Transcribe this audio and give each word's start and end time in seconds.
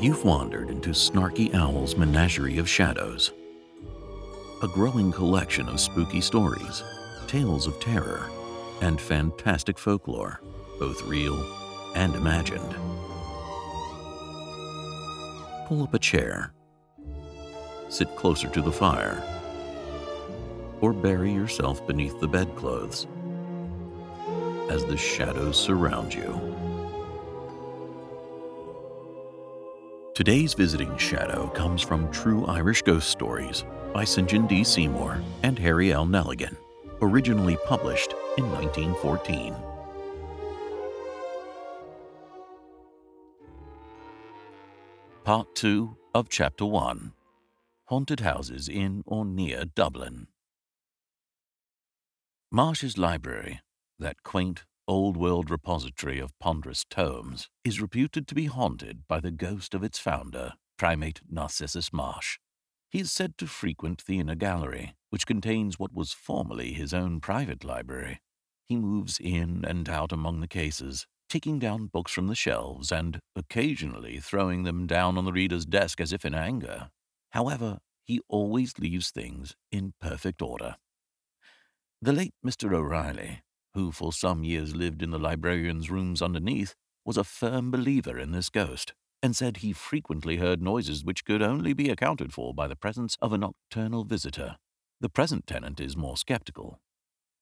You've 0.00 0.24
wandered 0.24 0.70
into 0.70 0.90
Snarky 0.90 1.54
Owl's 1.54 1.94
menagerie 1.94 2.58
of 2.58 2.68
shadows. 2.68 3.30
A 4.64 4.66
growing 4.66 5.12
collection 5.12 5.68
of 5.68 5.78
spooky 5.78 6.20
stories, 6.20 6.82
tales 7.28 7.68
of 7.68 7.78
terror, 7.78 8.28
and 8.80 9.00
fantastic 9.00 9.78
folklore, 9.78 10.40
both 10.80 11.02
real 11.02 11.69
and 11.94 12.14
imagined. 12.14 12.74
Pull 15.66 15.82
up 15.82 15.94
a 15.94 15.98
chair, 15.98 16.52
sit 17.88 18.14
closer 18.16 18.48
to 18.48 18.62
the 18.62 18.72
fire, 18.72 19.22
or 20.80 20.92
bury 20.92 21.32
yourself 21.32 21.86
beneath 21.86 22.18
the 22.20 22.28
bedclothes 22.28 23.06
as 24.70 24.84
the 24.84 24.96
shadows 24.96 25.58
surround 25.58 26.14
you. 26.14 26.56
Today's 30.14 30.54
visiting 30.54 30.96
shadow 30.98 31.48
comes 31.48 31.82
from 31.82 32.10
True 32.12 32.44
Irish 32.46 32.82
Ghost 32.82 33.08
Stories 33.08 33.64
by 33.92 34.04
St. 34.04 34.28
John 34.28 34.46
D. 34.46 34.62
Seymour 34.62 35.20
and 35.42 35.58
Harry 35.58 35.92
L. 35.92 36.06
Nelligan, 36.06 36.56
originally 37.00 37.56
published 37.64 38.12
in 38.36 38.50
1914. 38.52 39.54
Part 45.24 45.54
2 45.54 45.98
of 46.14 46.30
Chapter 46.30 46.64
1 46.64 47.12
Haunted 47.84 48.20
Houses 48.20 48.70
in 48.70 49.02
or 49.04 49.26
near 49.26 49.66
Dublin. 49.66 50.28
Marsh's 52.50 52.96
Library, 52.96 53.60
that 53.98 54.22
quaint, 54.22 54.64
old 54.88 55.18
world 55.18 55.50
repository 55.50 56.18
of 56.18 56.36
ponderous 56.38 56.86
tomes, 56.88 57.50
is 57.64 57.82
reputed 57.82 58.26
to 58.28 58.34
be 58.34 58.46
haunted 58.46 59.06
by 59.06 59.20
the 59.20 59.30
ghost 59.30 59.74
of 59.74 59.84
its 59.84 59.98
founder, 59.98 60.54
primate 60.78 61.20
Narcissus 61.30 61.92
Marsh. 61.92 62.38
He 62.88 63.00
is 63.00 63.12
said 63.12 63.36
to 63.38 63.46
frequent 63.46 64.06
the 64.06 64.18
inner 64.18 64.34
gallery, 64.34 64.94
which 65.10 65.26
contains 65.26 65.78
what 65.78 65.92
was 65.92 66.14
formerly 66.14 66.72
his 66.72 66.94
own 66.94 67.20
private 67.20 67.62
library. 67.62 68.20
He 68.64 68.76
moves 68.76 69.20
in 69.20 69.66
and 69.66 69.86
out 69.86 70.12
among 70.12 70.40
the 70.40 70.48
cases, 70.48 71.06
taking 71.30 71.60
down 71.60 71.86
books 71.86 72.12
from 72.12 72.26
the 72.26 72.34
shelves 72.34 72.90
and 72.90 73.20
occasionally 73.36 74.18
throwing 74.18 74.64
them 74.64 74.86
down 74.86 75.16
on 75.16 75.24
the 75.24 75.32
reader's 75.32 75.64
desk 75.64 76.00
as 76.00 76.12
if 76.12 76.24
in 76.24 76.34
anger. 76.34 76.90
However, 77.30 77.78
he 78.04 78.20
always 78.28 78.78
leaves 78.80 79.10
things 79.10 79.54
in 79.70 79.94
perfect 80.00 80.42
order. 80.42 80.74
The 82.02 82.12
late 82.12 82.34
Mr. 82.44 82.74
O'Reilly, 82.74 83.42
who 83.74 83.92
for 83.92 84.12
some 84.12 84.42
years 84.42 84.74
lived 84.74 85.02
in 85.02 85.12
the 85.12 85.18
librarian's 85.18 85.88
rooms 85.88 86.20
underneath, 86.20 86.74
was 87.04 87.16
a 87.16 87.22
firm 87.22 87.70
believer 87.70 88.18
in 88.18 88.32
this 88.32 88.50
ghost, 88.50 88.92
and 89.22 89.36
said 89.36 89.58
he 89.58 89.72
frequently 89.72 90.38
heard 90.38 90.60
noises 90.60 91.04
which 91.04 91.24
could 91.24 91.42
only 91.42 91.72
be 91.72 91.90
accounted 91.90 92.34
for 92.34 92.52
by 92.52 92.66
the 92.66 92.74
presence 92.74 93.16
of 93.22 93.32
a 93.32 93.38
nocturnal 93.38 94.02
visitor. 94.02 94.56
The 95.00 95.08
present 95.08 95.46
tenant 95.46 95.78
is 95.78 95.96
more 95.96 96.16
skeptical. 96.16 96.80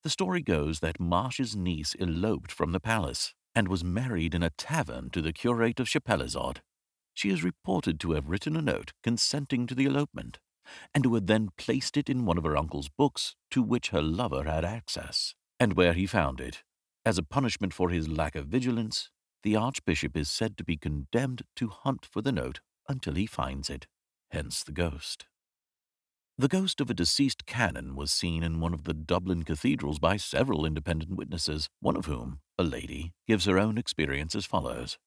The 0.02 0.11
story 0.11 0.42
goes 0.42 0.80
that 0.80 1.00
Marsh's 1.00 1.56
niece 1.56 1.97
eloped 1.98 2.52
from 2.52 2.73
the 2.73 2.80
palace 2.80 3.33
and 3.59 3.67
was 3.67 3.83
married 3.83 4.37
in 4.37 4.42
a 4.45 4.51
tavern 4.51 5.11
to 5.11 5.20
the 5.20 5.33
curate 5.33 5.81
of 5.81 5.89
Chapelizod. 5.89 6.58
She 7.13 7.29
is 7.29 7.42
reported 7.42 7.98
to 7.98 8.13
have 8.13 8.29
written 8.29 8.55
a 8.55 8.63
note 8.63 8.92
consenting 9.02 9.67
to 9.67 9.74
the 9.74 9.85
elopement, 9.85 10.39
and 10.95 11.05
who 11.05 11.13
had 11.17 11.27
then 11.27 11.48
placed 11.58 11.96
it 11.96 12.08
in 12.08 12.24
one 12.24 12.39
of 12.39 12.45
her 12.45 12.57
uncle's 12.57 12.89
books 12.89 13.35
to 13.51 13.61
which 13.61 13.89
her 13.89 14.01
lover 14.01 14.45
had 14.45 14.64
access 14.64 15.35
and 15.58 15.73
where 15.73 15.92
he 15.92 16.07
found 16.07 16.41
it. 16.41 16.63
As 17.05 17.19
a 17.19 17.24
punishment 17.24 17.74
for 17.74 17.91
his 17.91 18.07
lack 18.07 18.36
of 18.36 18.46
vigilance, 18.46 19.11
the 19.42 19.57
Archbishop 19.57 20.17
is 20.17 20.30
said 20.30 20.57
to 20.57 20.63
be 20.63 20.77
condemned 20.77 21.42
to 21.57 21.67
hunt 21.67 22.07
for 22.08 22.23
the 22.23 22.30
note 22.30 22.61
until 22.89 23.14
he 23.14 23.27
finds 23.27 23.69
it, 23.69 23.89
hence 24.30 24.63
the 24.63 24.70
ghost. 24.70 25.27
The 26.41 26.47
ghost 26.47 26.81
of 26.81 26.89
a 26.89 26.95
deceased 26.95 27.47
canon 27.47 27.97
was 27.97 28.13
seen 28.13 28.45
in 28.45 28.61
one 28.61 28.73
of 28.73 28.85
the 28.85 28.95
Dublin 28.95 29.43
cathedrals 29.43 29.99
by 29.99 30.17
several 30.17 30.65
independent 30.65 31.17
witnesses, 31.17 31.69
one 31.81 31.97
of 31.97 32.07
whom, 32.07 32.39
a 32.57 32.63
lady, 32.63 33.13
gives 33.27 33.47
her 33.47 33.59
own 33.59 33.77
experience 33.77 34.37
as 34.37 34.47
follows. 34.47 34.99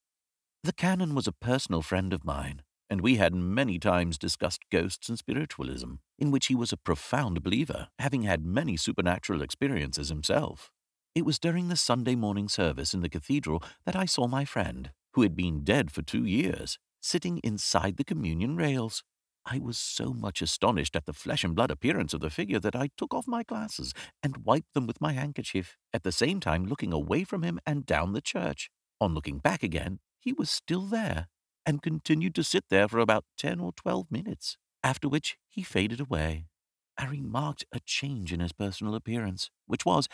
The 0.66 0.74
canon 0.74 1.16
was 1.16 1.28
a 1.28 1.32
personal 1.32 1.82
friend 1.82 2.12
of 2.12 2.26
mine, 2.26 2.64
and 2.90 3.00
we 3.00 3.16
had 3.16 3.34
many 3.34 3.80
times 3.80 4.18
discussed 4.18 4.64
ghosts 4.70 5.08
and 5.08 5.18
spiritualism, 5.18 5.94
in 6.20 6.32
which 6.32 6.48
he 6.48 6.56
was 6.56 6.74
a 6.74 6.78
profound 6.78 7.42
believer, 7.42 7.88
having 7.98 8.24
had 8.24 8.44
many 8.44 8.76
supernatural 8.76 9.42
experiences 9.42 10.10
himself. 10.10 10.70
It 11.16 11.26
was 11.26 11.40
during 11.40 11.70
the 11.70 11.78
Sunday 11.78 12.16
morning 12.16 12.50
service 12.50 12.94
in 12.94 13.04
the 13.04 13.10
cathedral 13.10 13.64
that 13.86 13.96
I 13.96 14.04
saw 14.04 14.28
my 14.28 14.44
friend, 14.44 14.92
who 15.14 15.22
had 15.22 15.38
been 15.38 15.64
dead 15.64 15.92
for 15.92 16.02
two 16.02 16.26
years, 16.26 16.78
sitting 17.02 17.40
inside 17.42 17.96
the 17.96 18.04
communion 18.04 18.58
rails. 18.58 19.06
I 19.46 19.60
was 19.60 19.78
so 19.78 20.14
much 20.14 20.42
astonished 20.42 20.96
at 20.96 21.06
the 21.06 21.14
flesh 21.14 21.44
and 21.44 21.56
blood 21.56 21.72
appearance 21.72 22.14
of 22.14 22.22
the 22.22 22.30
figure 22.30 22.60
that 22.60 22.76
I 22.76 22.90
took 22.96 23.14
off 23.14 23.28
my 23.28 23.44
glasses 23.44 23.94
and 24.22 24.46
wiped 24.46 24.74
them 24.74 24.88
with 24.88 25.02
my 25.02 25.14
handkerchief, 25.14 25.78
at 25.94 26.04
the 26.04 26.12
same 26.12 26.40
time 26.40 26.66
looking 26.66 26.94
away 26.94 27.24
from 27.24 27.44
him 27.44 27.60
and 27.66 27.86
down 27.86 28.14
the 28.14 28.22
church. 28.22 28.70
On 29.00 29.14
looking 29.14 29.40
back 29.40 29.64
again, 29.64 30.00
he 30.20 30.32
was 30.32 30.52
still 30.52 30.86
there, 30.86 31.28
and 31.66 31.82
continued 31.82 32.36
to 32.36 32.44
sit 32.44 32.66
there 32.70 32.88
for 32.88 33.00
about 33.00 33.26
ten 33.38 33.60
or 33.60 33.72
twelve 33.72 34.12
minutes, 34.12 34.58
after 34.84 35.10
which 35.10 35.38
he 35.50 35.64
faded 35.64 36.00
away. 36.00 36.46
I 36.98 37.08
remarked 37.08 37.66
a 37.72 37.80
change 37.80 38.32
in 38.32 38.42
his 38.42 38.54
personal 38.54 38.94
appearance, 38.94 39.50
which 39.66 39.86
was 39.86 40.08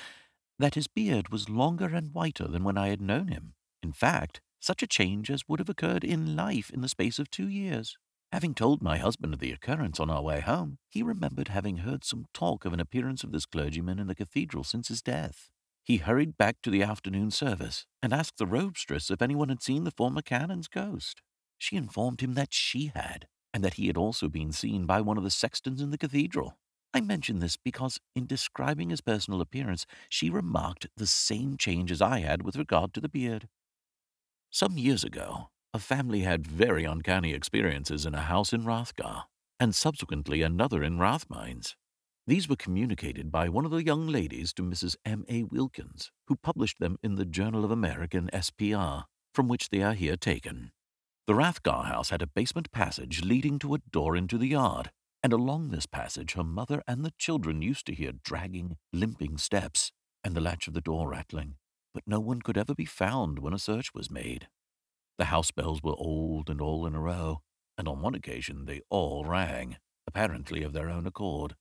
that 0.58 0.76
his 0.76 0.88
beard 0.88 1.30
was 1.30 1.50
longer 1.50 1.88
and 1.94 2.14
whiter 2.14 2.48
than 2.48 2.64
when 2.64 2.78
I 2.78 2.88
had 2.88 3.02
known 3.02 3.28
him. 3.28 3.56
In 3.84 3.92
fact, 3.92 4.42
such 4.60 4.82
a 4.82 4.88
change 4.88 5.30
as 5.30 5.48
would 5.48 5.60
have 5.60 5.70
occurred 5.70 6.04
in 6.04 6.36
life 6.36 6.70
in 6.70 6.82
the 6.82 6.90
space 6.90 7.20
of 7.20 7.30
two 7.30 7.48
years. 7.48 7.98
Having 8.34 8.56
told 8.56 8.82
my 8.82 8.98
husband 8.98 9.34
of 9.34 9.40
the 9.40 9.54
occurrence 9.54 10.02
on 10.02 10.10
our 10.10 10.22
way 10.22 10.42
home, 10.42 10.80
he 10.90 11.02
remembered 11.02 11.48
having 11.48 11.78
heard 11.78 12.04
some 12.04 12.26
talk 12.34 12.66
of 12.66 12.74
an 12.74 12.80
appearance 12.80 13.24
of 13.24 13.32
this 13.32 13.46
clergyman 13.46 14.00
in 14.00 14.08
the 14.08 14.16
cathedral 14.16 14.66
since 14.66 14.90
his 14.90 15.02
death. 15.02 15.50
He 15.86 15.98
hurried 15.98 16.38
back 16.38 16.58
to 16.64 16.70
the 16.70 16.84
afternoon 16.84 17.32
service 17.32 17.86
and 18.04 18.12
asked 18.12 18.38
the 18.38 18.46
robestress 18.46 19.10
if 19.10 19.22
anyone 19.22 19.48
had 19.48 19.64
seen 19.64 19.86
the 19.86 19.92
former 19.92 20.22
canon's 20.22 20.68
ghost. 20.68 21.22
She 21.58 21.78
informed 21.78 22.20
him 22.20 22.34
that 22.34 22.54
she 22.54 22.92
had, 22.94 23.28
and 23.54 23.64
that 23.64 23.76
he 23.76 23.88
had 23.88 23.96
also 23.96 24.28
been 24.28 24.52
seen 24.52 24.86
by 24.86 25.00
one 25.00 25.18
of 25.18 25.24
the 25.24 25.32
sextons 25.32 25.82
in 25.82 25.92
the 25.92 25.98
cathedral. 25.98 26.58
I 26.94 27.00
mention 27.00 27.40
this 27.40 27.56
because, 27.56 28.00
in 28.14 28.26
describing 28.26 28.90
his 28.90 29.00
personal 29.00 29.40
appearance, 29.40 29.86
she 30.10 30.30
remarked 30.30 30.88
the 30.98 31.08
same 31.08 31.56
change 31.56 31.92
as 31.92 32.02
I 32.02 32.20
had 32.20 32.42
with 32.42 32.58
regard 32.58 32.94
to 32.94 33.00
the 33.00 33.10
beard. 33.10 33.48
Some 34.50 34.78
years 34.78 35.06
ago, 35.06 35.50
a 35.78 35.80
family 35.80 36.22
had 36.22 36.48
very 36.48 36.86
uncanny 36.86 37.36
experiences 37.36 38.04
in 38.04 38.16
a 38.16 38.22
house 38.22 38.52
in 38.52 38.66
Rathgar, 38.66 39.26
and 39.60 39.76
subsequently 39.76 40.42
another 40.42 40.82
in 40.82 40.98
Rathmines. 40.98 41.76
These 42.26 42.50
were 42.50 42.56
communicated 42.56 43.32
by 43.32 43.48
one 43.48 43.64
of 43.64 43.70
the 43.70 43.86
young 43.86 44.08
ladies 44.08 44.54
to 44.54 44.64
Mrs. 44.64 44.96
M. 45.06 45.24
A. 45.30 45.44
Wilkins, 45.44 46.12
who 46.26 46.36
published 46.36 46.80
them 46.80 46.98
in 47.04 47.14
the 47.14 47.26
Journal 47.26 47.64
of 47.64 47.70
American 47.70 48.28
SPR, 48.34 49.04
from 49.36 49.48
which 49.48 49.70
they 49.70 49.84
are 49.84 49.94
here 49.94 50.18
taken. 50.18 50.72
The 51.28 51.36
Rathgar 51.36 51.86
house 51.86 52.10
had 52.10 52.24
a 52.24 52.34
basement 52.36 52.72
passage 52.72 53.24
leading 53.24 53.60
to 53.60 53.76
a 53.76 53.82
door 53.92 54.16
into 54.16 54.40
the 54.40 54.48
yard, 54.48 54.90
and 55.22 55.32
along 55.32 55.70
this 55.70 55.86
passage 55.86 56.34
her 56.34 56.44
mother 56.44 56.82
and 56.88 57.06
the 57.06 57.14
children 57.20 57.62
used 57.62 57.86
to 57.86 57.94
hear 57.94 58.14
dragging, 58.24 58.78
limping 58.92 59.38
steps 59.38 59.92
and 60.24 60.34
the 60.34 60.42
latch 60.42 60.68
of 60.68 60.74
the 60.74 60.81
door 60.81 61.07
rattling, 61.07 61.57
but 61.94 62.01
no 62.07 62.19
one 62.19 62.42
could 62.42 62.57
ever 62.57 62.74
be 62.74 62.86
found 62.86 63.38
when 63.38 63.54
a 63.54 63.60
search 63.60 63.94
was 63.94 64.10
made. 64.10 64.48
The 65.18 65.25
house 65.25 65.52
bells 65.52 65.81
were 65.81 65.96
old 65.98 66.50
and 66.50 66.62
all 66.62 66.86
in 66.86 66.94
a 66.94 67.00
row, 67.00 67.42
and 67.78 67.88
on 67.88 68.02
one 68.02 68.16
occasion 68.16 68.66
they 68.66 68.81
all 68.90 69.25
rang, 69.25 69.78
apparently 70.06 70.64
of 70.64 70.74
their 70.74 70.90
own 70.90 71.08
accord. 71.08 71.56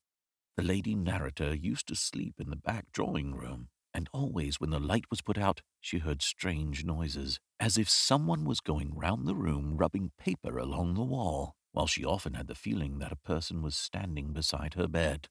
The 0.57 0.63
lady 0.63 0.95
narrator 0.95 1.55
used 1.55 1.89
to 1.89 1.97
sleep 1.97 2.35
in 2.39 2.51
the 2.51 2.57
back 2.57 2.87
drawing 2.93 3.35
room, 3.35 3.69
and 3.95 4.09
always 4.13 4.61
when 4.61 4.71
the 4.71 4.79
light 4.79 5.05
was 5.11 5.23
put 5.23 5.39
out, 5.39 5.63
she 5.81 5.99
heard 5.99 6.21
strange 6.21 6.85
noises, 6.85 7.41
as 7.59 7.79
if 7.79 7.89
someone 7.89 8.45
was 8.45 8.61
going 8.61 8.95
round 8.95 9.27
the 9.27 9.35
room 9.35 9.77
rubbing 9.79 10.13
paper 10.19 10.59
along 10.59 10.95
the 10.95 11.03
wall, 11.03 11.55
while 11.73 11.87
she 11.87 12.05
often 12.05 12.35
had 12.35 12.49
the 12.49 12.55
feeling 12.55 12.99
that 12.99 13.13
a 13.13 13.17
person 13.17 13.63
was 13.63 13.75
standing 13.75 14.33
beside 14.33 14.75
her 14.75 14.87
bed. 14.87 15.29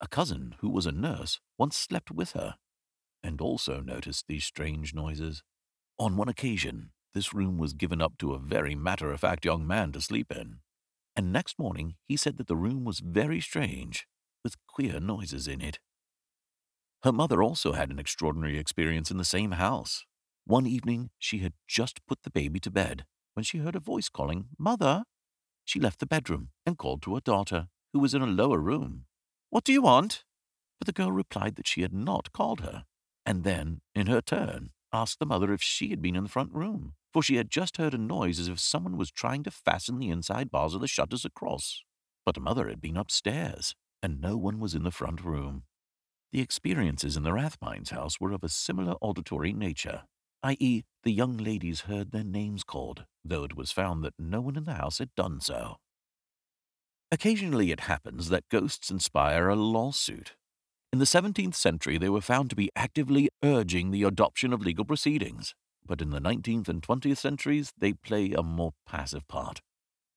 A 0.00 0.08
cousin, 0.08 0.54
who 0.60 0.70
was 0.70 0.86
a 0.86 0.92
nurse, 0.92 1.40
once 1.58 1.76
slept 1.76 2.10
with 2.10 2.32
her, 2.32 2.56
and 3.22 3.40
also 3.40 3.80
noticed 3.80 4.26
these 4.26 4.44
strange 4.44 4.94
noises. 4.94 5.42
On 5.98 6.16
one 6.16 6.28
occasion, 6.28 6.92
this 7.14 7.34
room 7.34 7.58
was 7.58 7.72
given 7.72 8.00
up 8.00 8.18
to 8.18 8.32
a 8.32 8.38
very 8.38 8.74
matter 8.74 9.12
of 9.12 9.20
fact 9.20 9.44
young 9.44 9.66
man 9.66 9.92
to 9.92 10.00
sleep 10.00 10.30
in, 10.30 10.60
and 11.16 11.32
next 11.32 11.58
morning 11.58 11.94
he 12.06 12.16
said 12.16 12.36
that 12.36 12.46
the 12.46 12.56
room 12.56 12.84
was 12.84 13.00
very 13.00 13.40
strange, 13.40 14.06
with 14.44 14.54
queer 14.66 15.00
noises 15.00 15.48
in 15.48 15.60
it. 15.60 15.78
Her 17.02 17.12
mother 17.12 17.42
also 17.42 17.72
had 17.72 17.90
an 17.90 17.98
extraordinary 17.98 18.58
experience 18.58 19.10
in 19.10 19.18
the 19.18 19.24
same 19.24 19.52
house. 19.52 20.04
One 20.44 20.66
evening, 20.66 21.10
she 21.18 21.38
had 21.38 21.52
just 21.66 22.04
put 22.06 22.22
the 22.22 22.30
baby 22.30 22.58
to 22.60 22.70
bed 22.70 23.04
when 23.34 23.44
she 23.44 23.58
heard 23.58 23.76
a 23.76 23.80
voice 23.80 24.08
calling, 24.08 24.46
Mother. 24.58 25.04
She 25.64 25.78
left 25.78 26.00
the 26.00 26.06
bedroom 26.06 26.48
and 26.66 26.78
called 26.78 27.02
to 27.02 27.14
her 27.14 27.20
daughter, 27.20 27.68
who 27.92 28.00
was 28.00 28.14
in 28.14 28.22
a 28.22 28.26
lower 28.26 28.58
room. 28.58 29.04
What 29.50 29.64
do 29.64 29.72
you 29.72 29.82
want? 29.82 30.24
But 30.80 30.86
the 30.86 30.92
girl 30.92 31.12
replied 31.12 31.56
that 31.56 31.66
she 31.66 31.82
had 31.82 31.92
not 31.92 32.32
called 32.32 32.60
her, 32.60 32.84
and 33.24 33.44
then, 33.44 33.80
in 33.94 34.06
her 34.06 34.20
turn, 34.20 34.70
asked 34.92 35.18
the 35.18 35.26
mother 35.26 35.52
if 35.52 35.62
she 35.62 35.90
had 35.90 36.00
been 36.00 36.16
in 36.16 36.24
the 36.24 36.30
front 36.30 36.52
room, 36.52 36.94
for 37.12 37.22
she 37.22 37.36
had 37.36 37.50
just 37.50 37.76
heard 37.76 37.94
a 37.94 37.98
noise 37.98 38.38
as 38.38 38.48
if 38.48 38.60
someone 38.60 38.96
was 38.96 39.10
trying 39.10 39.42
to 39.44 39.50
fasten 39.50 39.98
the 39.98 40.10
inside 40.10 40.50
bars 40.50 40.74
of 40.74 40.80
the 40.80 40.88
shutters 40.88 41.24
across. 41.24 41.82
But 42.24 42.34
the 42.34 42.40
mother 42.40 42.68
had 42.68 42.80
been 42.80 42.96
upstairs, 42.96 43.74
and 44.02 44.20
no 44.20 44.36
one 44.36 44.60
was 44.60 44.74
in 44.74 44.84
the 44.84 44.90
front 44.90 45.24
room. 45.24 45.64
The 46.32 46.40
experiences 46.40 47.16
in 47.16 47.22
the 47.22 47.32
Rathmines 47.32 47.90
house 47.90 48.20
were 48.20 48.32
of 48.32 48.44
a 48.44 48.48
similar 48.48 48.94
auditory 49.00 49.52
nature, 49.52 50.02
i.e., 50.42 50.82
the 51.02 51.12
young 51.12 51.36
ladies 51.38 51.82
heard 51.82 52.12
their 52.12 52.24
names 52.24 52.64
called, 52.64 53.06
though 53.24 53.44
it 53.44 53.56
was 53.56 53.72
found 53.72 54.04
that 54.04 54.14
no 54.18 54.40
one 54.40 54.56
in 54.56 54.64
the 54.64 54.74
house 54.74 54.98
had 54.98 55.14
done 55.14 55.40
so. 55.40 55.76
Occasionally 57.10 57.72
it 57.72 57.80
happens 57.80 58.28
that 58.28 58.48
ghosts 58.50 58.90
inspire 58.90 59.48
a 59.48 59.56
lawsuit. 59.56 60.34
In 60.92 60.98
the 60.98 61.06
17th 61.06 61.54
century, 61.54 61.96
they 61.98 62.08
were 62.08 62.20
found 62.20 62.50
to 62.50 62.56
be 62.56 62.70
actively 62.76 63.30
urging 63.42 63.90
the 63.90 64.02
adoption 64.02 64.52
of 64.52 64.60
legal 64.60 64.84
proceedings, 64.84 65.54
but 65.88 66.00
in 66.00 66.10
the 66.10 66.20
19th 66.20 66.68
and 66.68 66.82
20th 66.82 67.16
centuries, 67.16 67.72
they 67.76 67.94
play 67.94 68.32
a 68.32 68.42
more 68.42 68.74
passive 68.86 69.26
part. 69.26 69.60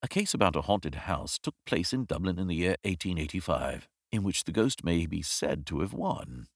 A 0.04 0.08
case 0.08 0.34
about 0.34 0.56
a 0.56 0.62
haunted 0.62 0.96
house 0.96 1.40
took 1.42 1.56
place 1.66 1.94
in 1.94 2.06
Dublin 2.06 2.38
in 2.38 2.48
the 2.48 2.56
year 2.56 2.76
1885, 2.84 3.88
in 4.12 4.24
which 4.24 4.44
the 4.44 4.52
ghost 4.52 4.84
may 4.84 5.06
be 5.06 5.22
said 5.22 5.66
to 5.68 5.80
have 5.80 5.94
won. 5.94 6.48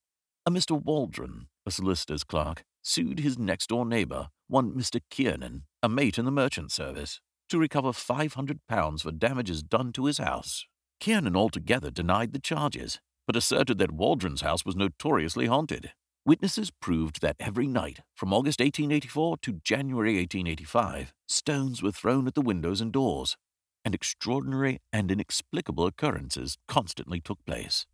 A 0.44 0.50
Mr. 0.50 0.80
Waldron, 0.80 1.48
a 1.64 1.70
solicitor's 1.70 2.22
clerk, 2.22 2.62
sued 2.82 3.20
his 3.20 3.38
next 3.38 3.68
door 3.68 3.84
neighbour, 3.84 4.28
one 4.46 4.72
Mr. 4.72 5.00
Kiernan, 5.10 5.64
a 5.82 5.88
mate 5.88 6.18
in 6.18 6.24
the 6.24 6.30
merchant 6.30 6.70
service, 6.70 7.20
to 7.48 7.58
recover 7.58 7.90
£500 7.90 9.02
for 9.02 9.12
damages 9.12 9.62
done 9.62 9.92
to 9.92 10.04
his 10.04 10.18
house. 10.18 10.66
Kiernan 11.00 11.36
altogether 11.36 11.90
denied 11.90 12.32
the 12.32 12.38
charges, 12.38 13.00
but 13.26 13.36
asserted 13.36 13.78
that 13.78 13.92
Waldron's 13.92 14.40
house 14.42 14.64
was 14.64 14.76
notoriously 14.76 15.46
haunted. 15.46 15.92
Witnesses 16.26 16.72
proved 16.72 17.20
that 17.20 17.36
every 17.38 17.68
night, 17.68 18.00
from 18.16 18.34
August 18.34 18.58
1884 18.58 19.36
to 19.42 19.60
January 19.62 20.16
1885, 20.16 21.14
stones 21.28 21.84
were 21.84 21.92
thrown 21.92 22.26
at 22.26 22.34
the 22.34 22.42
windows 22.42 22.80
and 22.80 22.92
doors, 22.92 23.36
and 23.84 23.94
extraordinary 23.94 24.80
and 24.92 25.12
inexplicable 25.12 25.86
occurrences 25.86 26.58
constantly 26.66 27.20
took 27.20 27.38
place. 27.46 27.86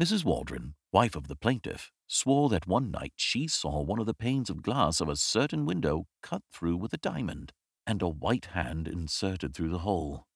Mrs. 0.00 0.24
Waldron, 0.24 0.74
wife 0.90 1.14
of 1.14 1.28
the 1.28 1.36
plaintiff, 1.36 1.92
swore 2.08 2.48
that 2.48 2.66
one 2.66 2.90
night 2.90 3.12
she 3.14 3.46
saw 3.46 3.80
one 3.80 4.00
of 4.00 4.06
the 4.06 4.14
panes 4.14 4.50
of 4.50 4.62
glass 4.62 5.00
of 5.00 5.08
a 5.08 5.14
certain 5.14 5.64
window 5.64 6.08
cut 6.24 6.42
through 6.52 6.78
with 6.78 6.92
a 6.92 6.98
diamond, 6.98 7.52
and 7.86 8.02
a 8.02 8.08
white 8.08 8.46
hand 8.46 8.88
inserted 8.88 9.54
through 9.54 9.70
the 9.70 9.86
hole. 9.86 10.26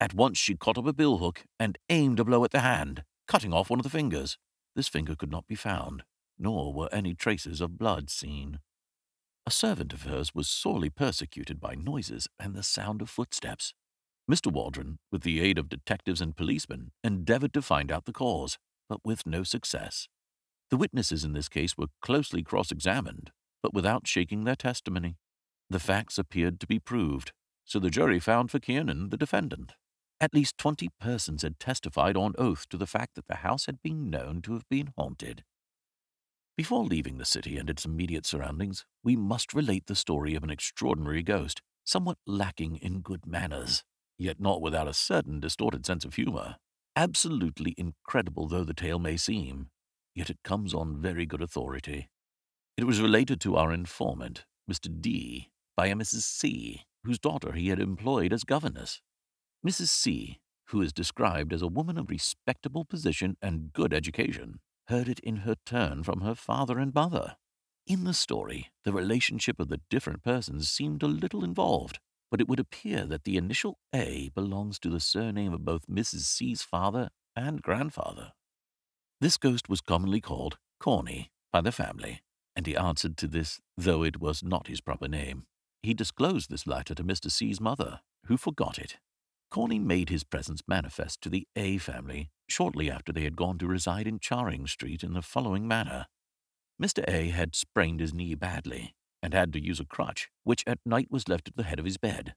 At 0.00 0.12
once 0.12 0.38
she 0.38 0.56
caught 0.56 0.76
up 0.76 0.88
a 0.88 0.92
billhook 0.92 1.44
and 1.60 1.78
aimed 1.88 2.18
a 2.18 2.24
blow 2.24 2.42
at 2.42 2.50
the 2.50 2.62
hand, 2.62 3.04
cutting 3.28 3.52
off 3.52 3.70
one 3.70 3.78
of 3.78 3.84
the 3.84 3.90
fingers. 3.90 4.38
This 4.74 4.88
finger 4.88 5.14
could 5.14 5.30
not 5.30 5.46
be 5.46 5.54
found, 5.54 6.02
nor 6.38 6.72
were 6.72 6.88
any 6.92 7.14
traces 7.14 7.60
of 7.60 7.78
blood 7.78 8.10
seen. 8.10 8.60
A 9.46 9.50
servant 9.50 9.92
of 9.92 10.02
hers 10.02 10.34
was 10.34 10.48
sorely 10.48 10.90
persecuted 10.90 11.60
by 11.60 11.74
noises 11.74 12.26
and 12.38 12.54
the 12.54 12.62
sound 12.62 13.00
of 13.00 13.08
footsteps. 13.08 13.74
Mr. 14.30 14.52
Waldron, 14.52 14.98
with 15.12 15.22
the 15.22 15.40
aid 15.40 15.56
of 15.56 15.68
detectives 15.68 16.20
and 16.20 16.36
policemen, 16.36 16.90
endeavored 17.04 17.54
to 17.54 17.62
find 17.62 17.92
out 17.92 18.06
the 18.06 18.12
cause, 18.12 18.58
but 18.88 19.00
with 19.04 19.24
no 19.24 19.44
success. 19.44 20.08
The 20.70 20.76
witnesses 20.76 21.22
in 21.22 21.32
this 21.32 21.48
case 21.48 21.78
were 21.78 21.86
closely 22.02 22.42
cross 22.42 22.72
examined, 22.72 23.30
but 23.62 23.72
without 23.72 24.08
shaking 24.08 24.42
their 24.44 24.56
testimony. 24.56 25.16
The 25.70 25.78
facts 25.78 26.18
appeared 26.18 26.58
to 26.60 26.66
be 26.66 26.80
proved, 26.80 27.32
so 27.64 27.78
the 27.78 27.90
jury 27.90 28.18
found 28.18 28.50
for 28.50 28.58
Kiernan 28.58 29.10
the 29.10 29.16
defendant. 29.16 29.74
At 30.20 30.34
least 30.34 30.58
twenty 30.58 30.88
persons 31.00 31.42
had 31.42 31.60
testified 31.60 32.16
on 32.16 32.34
oath 32.38 32.68
to 32.70 32.76
the 32.76 32.86
fact 32.86 33.14
that 33.14 33.28
the 33.28 33.36
house 33.36 33.66
had 33.66 33.82
been 33.82 34.10
known 34.10 34.42
to 34.42 34.54
have 34.54 34.68
been 34.68 34.92
haunted. 34.96 35.44
Before 36.56 36.84
leaving 36.84 37.18
the 37.18 37.26
city 37.26 37.58
and 37.58 37.68
its 37.68 37.84
immediate 37.84 38.24
surroundings, 38.24 38.86
we 39.04 39.14
must 39.14 39.52
relate 39.52 39.86
the 39.86 39.94
story 39.94 40.34
of 40.34 40.42
an 40.42 40.48
extraordinary 40.48 41.22
ghost, 41.22 41.60
somewhat 41.84 42.16
lacking 42.26 42.76
in 42.76 43.00
good 43.00 43.26
manners, 43.26 43.84
yet 44.16 44.40
not 44.40 44.62
without 44.62 44.88
a 44.88 44.94
certain 44.94 45.38
distorted 45.38 45.84
sense 45.84 46.06
of 46.06 46.14
humor. 46.14 46.56
Absolutely 46.96 47.74
incredible 47.76 48.48
though 48.48 48.64
the 48.64 48.72
tale 48.72 48.98
may 48.98 49.18
seem, 49.18 49.68
yet 50.14 50.30
it 50.30 50.38
comes 50.42 50.72
on 50.72 50.96
very 51.02 51.26
good 51.26 51.42
authority. 51.42 52.08
It 52.78 52.84
was 52.84 53.02
related 53.02 53.38
to 53.42 53.56
our 53.56 53.70
informant, 53.70 54.46
Mr. 54.70 54.88
D, 54.98 55.50
by 55.76 55.88
a 55.88 55.94
Mrs. 55.94 56.22
C, 56.22 56.86
whose 57.04 57.18
daughter 57.18 57.52
he 57.52 57.68
had 57.68 57.80
employed 57.80 58.32
as 58.32 58.44
governess. 58.44 59.02
Mrs. 59.66 59.88
C, 59.88 60.40
who 60.68 60.80
is 60.80 60.94
described 60.94 61.52
as 61.52 61.60
a 61.60 61.68
woman 61.68 61.98
of 61.98 62.08
respectable 62.08 62.86
position 62.86 63.36
and 63.42 63.74
good 63.74 63.92
education, 63.92 64.60
heard 64.88 65.08
it 65.08 65.18
in 65.20 65.38
her 65.38 65.56
turn 65.64 66.02
from 66.02 66.20
her 66.20 66.34
father 66.34 66.78
and 66.78 66.94
mother. 66.94 67.36
In 67.86 68.04
the 68.04 68.14
story, 68.14 68.72
the 68.84 68.92
relationship 68.92 69.60
of 69.60 69.68
the 69.68 69.80
different 69.90 70.22
persons 70.22 70.68
seemed 70.68 71.02
a 71.02 71.08
little 71.08 71.44
involved, 71.44 71.98
but 72.30 72.40
it 72.40 72.48
would 72.48 72.60
appear 72.60 73.06
that 73.06 73.24
the 73.24 73.36
initial 73.36 73.78
A 73.94 74.30
belongs 74.34 74.78
to 74.80 74.90
the 74.90 75.00
surname 75.00 75.52
of 75.52 75.64
both 75.64 75.86
Mrs. 75.86 76.22
C's 76.22 76.62
father 76.62 77.10
and 77.36 77.62
grandfather. 77.62 78.32
This 79.20 79.36
ghost 79.36 79.68
was 79.68 79.80
commonly 79.80 80.20
called 80.20 80.58
Corney 80.80 81.30
by 81.52 81.60
the 81.60 81.72
family, 81.72 82.22
and 82.54 82.66
he 82.66 82.76
answered 82.76 83.16
to 83.18 83.28
this, 83.28 83.60
though 83.76 84.02
it 84.02 84.20
was 84.20 84.42
not 84.42 84.66
his 84.66 84.80
proper 84.80 85.08
name. 85.08 85.46
He 85.82 85.94
disclosed 85.94 86.50
this 86.50 86.66
latter 86.66 86.94
to 86.94 87.04
Mr. 87.04 87.30
C's 87.30 87.60
mother, 87.60 88.00
who 88.26 88.36
forgot 88.36 88.78
it. 88.78 88.96
Corney 89.50 89.78
made 89.78 90.08
his 90.08 90.24
presence 90.24 90.62
manifest 90.66 91.20
to 91.22 91.28
the 91.28 91.46
A 91.56 91.78
family 91.78 92.30
shortly 92.48 92.90
after 92.90 93.12
they 93.12 93.24
had 93.24 93.36
gone 93.36 93.58
to 93.58 93.66
reside 93.66 94.06
in 94.06 94.18
Charing 94.18 94.66
Street 94.66 95.02
in 95.02 95.12
the 95.12 95.22
following 95.22 95.66
manner. 95.66 96.06
Mr. 96.82 97.04
A 97.08 97.28
had 97.28 97.54
sprained 97.54 98.00
his 98.00 98.12
knee 98.12 98.34
badly 98.34 98.94
and 99.22 99.32
had 99.32 99.52
to 99.52 99.64
use 99.64 99.80
a 99.80 99.84
crutch, 99.84 100.28
which 100.44 100.64
at 100.66 100.78
night 100.84 101.08
was 101.10 101.28
left 101.28 101.48
at 101.48 101.56
the 101.56 101.62
head 101.62 101.78
of 101.78 101.84
his 101.84 101.96
bed. 101.96 102.34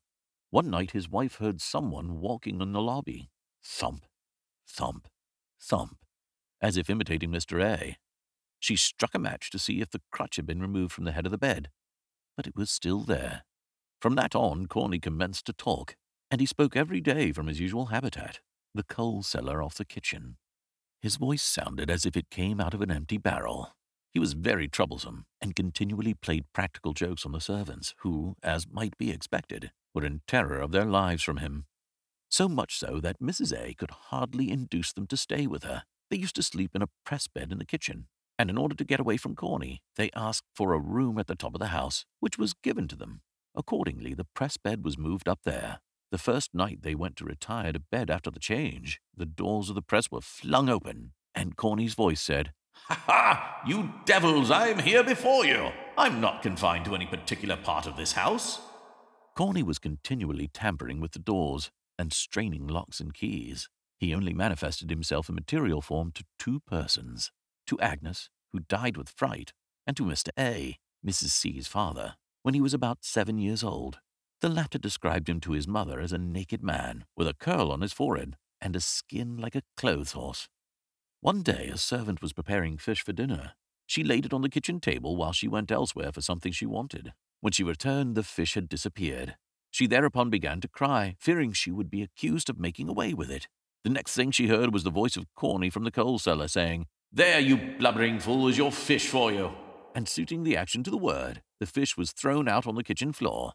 One 0.50 0.70
night 0.70 0.92
his 0.92 1.10
wife 1.10 1.36
heard 1.36 1.62
someone 1.62 2.20
walking 2.20 2.62
in 2.62 2.72
the 2.72 2.82
lobby. 2.82 3.30
Thump, 3.64 4.06
thump, 4.68 5.08
thump 5.62 5.98
as 6.62 6.78
if 6.78 6.90
imitating 6.90 7.32
Mr. 7.32 7.64
A. 7.64 7.98
She 8.60 8.76
struck 8.76 9.16
a 9.16 9.20
match 9.20 9.50
to 9.52 9.60
see 9.60 9.82
if 9.82 9.90
the 9.92 10.02
crutch 10.12 10.36
had 10.36 10.46
been 10.46 10.62
removed 10.62 10.92
from 10.92 11.06
the 11.06 11.14
head 11.14 11.26
of 11.26 11.32
the 11.32 11.38
bed, 11.38 11.70
but 12.36 12.48
it 12.48 12.56
was 12.56 12.70
still 12.70 13.00
there. 13.00 13.44
From 14.02 14.16
that 14.16 14.36
on, 14.36 14.68
Corney 14.68 15.00
commenced 15.00 15.46
to 15.46 15.54
talk, 15.54 15.96
and 16.32 16.42
he 16.42 16.48
spoke 16.48 16.76
every 16.76 17.02
day 17.02 17.32
from 17.32 17.48
his 17.48 17.60
usual 17.60 17.88
habitat, 17.88 18.40
the 18.74 18.84
coal 18.84 19.24
cellar 19.24 19.62
off 19.62 19.76
the 19.76 19.86
kitchen. 19.86 20.38
His 21.02 21.16
voice 21.16 21.42
sounded 21.42 21.90
as 21.90 22.06
if 22.06 22.18
it 22.18 22.30
came 22.30 22.60
out 22.60 22.74
of 22.74 22.82
an 22.82 22.92
empty 22.92 23.18
barrel. 23.18 23.74
He 24.12 24.20
was 24.20 24.34
very 24.34 24.68
troublesome 24.68 25.26
and 25.40 25.56
continually 25.56 26.14
played 26.14 26.52
practical 26.54 26.94
jokes 26.94 27.26
on 27.26 27.32
the 27.32 27.40
servants, 27.40 27.94
who, 28.00 28.36
as 28.44 28.68
might 28.70 28.98
be 28.98 29.12
expected, 29.12 29.72
were 29.94 30.06
in 30.06 30.22
terror 30.28 30.60
of 30.60 30.72
their 30.72 30.86
lives 30.86 31.24
from 31.24 31.38
him. 31.38 31.66
So 32.30 32.48
much 32.50 32.78
so 32.78 33.00
that 33.00 33.20
Mrs. 33.20 33.54
A 33.58 33.74
could 33.74 33.92
hardly 33.92 34.52
induce 34.52 34.94
them 34.94 35.08
to 35.08 35.18
stay 35.18 35.48
with 35.48 35.64
her, 35.64 35.84
they 36.10 36.18
used 36.18 36.36
to 36.36 36.44
sleep 36.44 36.72
in 36.76 36.82
a 36.82 36.90
press 37.06 37.28
bed 37.28 37.52
in 37.52 37.60
the 37.60 37.66
kitchen, 37.66 38.08
and 38.38 38.50
in 38.50 38.58
order 38.58 38.76
to 38.76 38.84
get 38.84 39.00
away 39.00 39.18
from 39.18 39.36
Corney, 39.36 39.82
they 39.96 40.10
asked 40.16 40.46
for 40.54 40.74
a 40.74 40.80
room 40.80 41.18
at 41.18 41.28
the 41.28 41.36
top 41.36 41.56
of 41.56 41.60
the 41.60 41.68
house, 41.68 42.06
which 42.20 42.38
was 42.38 42.54
given 42.54 42.88
to 42.88 42.96
them. 42.96 43.22
Accordingly, 43.56 44.14
the 44.14 44.28
press 44.36 44.58
bed 44.58 44.84
was 44.84 44.98
moved 44.98 45.28
up 45.28 45.40
there. 45.44 45.80
The 46.12 46.18
first 46.18 46.56
night 46.56 46.82
they 46.82 46.96
went 46.96 47.18
to 47.18 47.26
retire 47.26 47.72
to 47.72 47.80
bed 47.80 48.10
after 48.10 48.32
the 48.32 48.40
change, 48.40 49.00
the 49.16 49.28
doors 49.28 49.70
of 49.70 49.76
the 49.76 49.82
press 49.82 50.10
were 50.10 50.22
flung 50.22 50.68
open, 50.68 51.14
and 51.36 51.56
Corney's 51.56 51.94
voice 51.94 52.22
said, 52.22 52.52
Ha 52.74 53.04
ha! 53.06 53.62
You 53.68 53.94
devils, 54.06 54.50
I 54.50 54.70
am 54.70 54.80
here 54.80 55.04
before 55.04 55.46
you. 55.46 55.72
I'm 55.98 56.20
not 56.20 56.42
confined 56.42 56.86
to 56.86 56.96
any 56.96 57.06
particular 57.06 57.58
part 57.58 57.86
of 57.86 57.96
this 57.96 58.14
house. 58.14 58.60
Corney 59.36 59.62
was 59.62 59.78
continually 59.78 60.50
tampering 60.52 61.00
with 61.00 61.12
the 61.12 61.20
doors 61.20 61.70
and 62.00 62.12
straining 62.12 62.66
locks 62.66 63.00
and 63.00 63.14
keys. 63.14 63.70
He 64.00 64.16
only 64.16 64.34
manifested 64.34 64.90
himself 64.90 65.30
in 65.30 65.36
material 65.36 65.82
form 65.82 66.12
to 66.14 66.24
two 66.40 66.62
persons 66.62 67.32
to 67.68 67.80
Agnes, 67.80 68.30
who 68.52 68.62
died 68.62 68.98
with 68.98 69.10
fright, 69.10 69.54
and 69.86 69.96
to 69.98 70.04
Mr. 70.04 70.30
A, 70.40 70.78
Mrs. 71.06 71.30
C's 71.30 71.68
father, 71.68 72.16
when 72.42 72.56
he 72.56 72.62
was 72.62 72.74
about 72.74 73.04
seven 73.04 73.38
years 73.38 73.64
old. 73.64 74.00
The 74.42 74.50
latter 74.50 74.78
described 74.78 75.30
him 75.30 75.42
to 75.42 75.52
his 75.52 75.68
mother 75.68 76.00
as 76.00 76.14
a 76.14 76.18
naked 76.18 76.64
man, 76.64 77.06
with 77.18 77.28
a 77.28 77.34
curl 77.34 77.72
on 77.72 77.82
his 77.82 77.94
forehead 77.94 78.38
and 78.62 78.76
a 78.76 78.82
skin 78.82 79.38
like 79.38 79.56
a 79.56 79.64
clothes 79.76 80.14
horse. 80.14 80.48
One 81.22 81.42
day 81.42 81.70
a 81.74 81.78
servant 81.78 82.22
was 82.22 82.34
preparing 82.34 82.78
fish 82.78 83.02
for 83.02 83.12
dinner. 83.12 83.54
She 83.86 84.04
laid 84.04 84.26
it 84.26 84.34
on 84.34 84.42
the 84.42 84.50
kitchen 84.50 84.80
table 84.80 85.18
while 85.18 85.34
she 85.34 85.48
went 85.48 85.72
elsewhere 85.72 86.12
for 86.12 86.22
something 86.22 86.52
she 86.52 86.66
wanted. 86.66 87.14
When 87.42 87.52
she 87.52 87.64
returned, 87.64 88.16
the 88.16 88.24
fish 88.24 88.54
had 88.54 88.70
disappeared. 88.70 89.36
She 89.72 89.88
thereupon 89.88 90.30
began 90.30 90.62
to 90.62 90.68
cry, 90.68 91.16
fearing 91.20 91.52
she 91.54 91.72
would 91.72 91.90
be 91.90 92.02
accused 92.02 92.50
of 92.50 92.60
making 92.60 92.88
away 92.88 93.14
with 93.14 93.30
it. 93.30 93.48
The 93.84 93.90
next 93.90 94.14
thing 94.14 94.32
she 94.32 94.48
heard 94.48 94.74
was 94.74 94.84
the 94.84 94.90
voice 94.90 95.18
of 95.18 95.34
Corney 95.36 95.70
from 95.70 95.84
the 95.84 95.92
coal 95.92 96.20
cellar 96.20 96.48
saying, 96.48 96.88
There, 97.12 97.40
you 97.40 97.58
blubbering 97.78 98.20
fool, 98.20 98.48
is 98.48 98.58
your 98.58 98.72
fish 98.72 99.08
for 99.08 99.32
you. 99.32 99.52
And 99.96 100.08
suiting 100.08 100.44
the 100.44 100.56
action 100.56 100.84
to 100.84 100.92
the 100.92 100.98
word, 100.98 101.42
the 101.60 101.66
fish 101.66 101.98
was 101.98 102.12
thrown 102.12 102.48
out 102.48 102.68
on 102.68 102.76
the 102.76 102.84
kitchen 102.84 103.12
floor. 103.12 103.54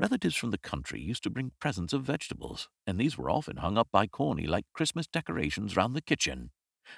Relatives 0.00 0.34
from 0.34 0.50
the 0.50 0.56
country 0.56 0.98
used 0.98 1.22
to 1.24 1.28
bring 1.28 1.52
presents 1.60 1.92
of 1.92 2.04
vegetables, 2.04 2.70
and 2.86 2.98
these 2.98 3.18
were 3.18 3.28
often 3.28 3.58
hung 3.58 3.76
up 3.76 3.88
by 3.92 4.06
Corney 4.06 4.46
like 4.46 4.64
Christmas 4.72 5.06
decorations 5.06 5.76
round 5.76 5.94
the 5.94 6.00
kitchen. 6.00 6.52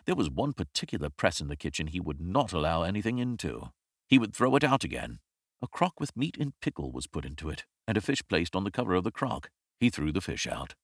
There 0.06 0.14
was 0.14 0.30
one 0.30 0.52
particular 0.52 1.10
press 1.10 1.40
in 1.40 1.48
the 1.48 1.56
kitchen 1.56 1.88
he 1.88 1.98
would 1.98 2.20
not 2.20 2.52
allow 2.52 2.84
anything 2.84 3.18
into. 3.18 3.70
He 4.06 4.20
would 4.20 4.32
throw 4.32 4.54
it 4.54 4.62
out 4.62 4.84
again. 4.84 5.18
A 5.60 5.66
crock 5.66 5.98
with 5.98 6.16
meat 6.16 6.36
and 6.38 6.52
pickle 6.60 6.92
was 6.92 7.08
put 7.08 7.24
into 7.24 7.50
it, 7.50 7.64
and 7.88 7.96
a 7.96 8.00
fish 8.00 8.22
placed 8.28 8.54
on 8.54 8.62
the 8.62 8.70
cover 8.70 8.94
of 8.94 9.02
the 9.02 9.10
crock. 9.10 9.50
He 9.80 9.90
threw 9.90 10.12
the 10.12 10.20
fish 10.20 10.46
out. 10.46 10.76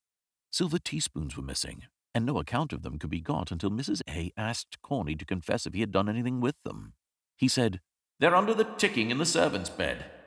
Silver 0.50 0.80
teaspoons 0.80 1.36
were 1.36 1.44
missing, 1.44 1.84
and 2.16 2.26
no 2.26 2.38
account 2.40 2.72
of 2.72 2.82
them 2.82 2.98
could 2.98 3.10
be 3.10 3.20
got 3.20 3.52
until 3.52 3.70
Mrs. 3.70 4.00
A 4.08 4.32
asked 4.36 4.82
Corney 4.82 5.14
to 5.14 5.24
confess 5.24 5.66
if 5.66 5.72
he 5.74 5.80
had 5.82 5.92
done 5.92 6.08
anything 6.08 6.40
with 6.40 6.56
them. 6.64 6.94
He 7.36 7.46
said, 7.46 7.80
They're 8.18 8.34
under 8.34 8.54
the 8.54 8.64
ticking 8.64 9.12
in 9.12 9.18
the 9.18 9.24
servant's 9.24 9.70
bed. 9.70 10.17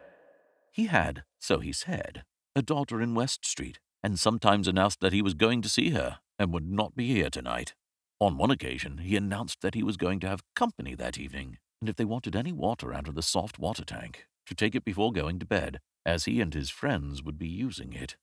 He 0.71 0.85
had, 0.85 1.23
so 1.39 1.59
he 1.59 1.73
said, 1.73 2.23
a 2.55 2.61
daughter 2.61 3.01
in 3.01 3.13
West 3.13 3.45
Street, 3.45 3.79
and 4.01 4.19
sometimes 4.19 4.67
announced 4.67 5.01
that 5.01 5.13
he 5.13 5.21
was 5.21 5.33
going 5.33 5.61
to 5.61 5.69
see 5.69 5.91
her 5.91 6.19
and 6.39 6.53
would 6.53 6.67
not 6.67 6.95
be 6.95 7.07
here 7.07 7.29
tonight. 7.29 7.75
On 8.19 8.37
one 8.37 8.51
occasion, 8.51 8.99
he 8.99 9.15
announced 9.17 9.61
that 9.61 9.75
he 9.75 9.83
was 9.83 9.97
going 9.97 10.19
to 10.21 10.27
have 10.27 10.43
company 10.55 10.95
that 10.95 11.17
evening, 11.17 11.57
and 11.81 11.89
if 11.89 11.95
they 11.95 12.05
wanted 12.05 12.35
any 12.35 12.51
water 12.51 12.93
out 12.93 13.07
of 13.07 13.15
the 13.15 13.21
soft 13.21 13.59
water 13.59 13.83
tank, 13.83 14.27
to 14.45 14.55
take 14.55 14.75
it 14.75 14.85
before 14.85 15.11
going 15.11 15.39
to 15.39 15.45
bed, 15.45 15.79
as 16.05 16.25
he 16.25 16.39
and 16.41 16.53
his 16.53 16.69
friends 16.69 17.21
would 17.21 17.37
be 17.37 17.47
using 17.47 17.93
it. 17.93 18.15